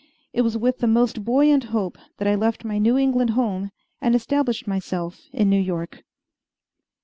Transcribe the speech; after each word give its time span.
It 0.33 0.41
was 0.41 0.57
with 0.57 0.79
the 0.79 0.87
most 0.87 1.23
buoyant 1.23 1.65
hope 1.65 1.95
that 2.17 2.27
I 2.27 2.33
left 2.33 2.65
my 2.65 2.79
New 2.79 2.97
England 2.97 3.29
home 3.37 3.69
and 4.01 4.15
established 4.15 4.65
myself 4.65 5.27
in 5.31 5.47
New 5.47 5.61
York. 5.61 6.03